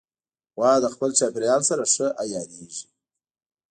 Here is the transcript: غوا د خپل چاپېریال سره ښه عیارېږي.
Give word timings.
غوا 0.55 0.71
د 0.81 0.85
خپل 0.93 1.09
چاپېریال 1.19 1.61
سره 1.69 1.83
ښه 1.93 2.07
عیارېږي. 2.21 2.85